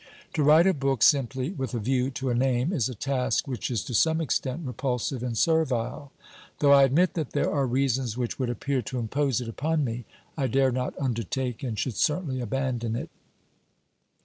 To 0.33 0.41
write 0.41 0.65
a 0.65 0.73
book 0.73 1.03
simply 1.03 1.51
with 1.51 1.75
a 1.75 1.79
view 1.79 2.09
to 2.09 2.31
a 2.31 2.33
name 2.33 2.73
is 2.73 2.89
a 2.89 2.95
task 2.95 3.47
which 3.47 3.69
is 3.69 3.83
to 3.83 3.93
some 3.93 4.19
extent 4.19 4.65
repulsive 4.65 5.21
and 5.21 5.37
servile; 5.37 6.11
though 6.57 6.71
I 6.71 6.81
admit 6.85 7.13
that 7.13 7.33
there 7.33 7.51
are 7.51 7.67
reasons 7.67 8.17
which 8.17 8.39
would 8.39 8.49
appear 8.49 8.81
to 8.81 8.97
impose 8.97 9.37
336 9.37 9.63
OBERMANN 9.63 9.77
it 9.85 9.85
upon 9.85 9.85
me, 9.85 10.05
I 10.35 10.47
dare 10.51 10.71
not 10.71 10.97
undertake 10.97 11.61
and 11.61 11.77
should 11.77 11.97
certainly 11.97 12.41
abandon 12.41 12.95
it. 12.95 13.11